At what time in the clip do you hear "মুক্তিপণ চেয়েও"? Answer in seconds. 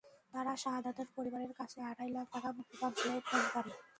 2.57-3.21